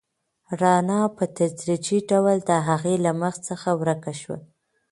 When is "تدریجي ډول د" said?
1.37-2.51